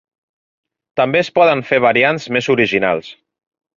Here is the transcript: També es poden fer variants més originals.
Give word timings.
També 1.01 1.21
es 1.25 1.29
poden 1.39 1.63
fer 1.73 1.81
variants 1.85 2.27
més 2.39 2.49
originals. 2.57 3.13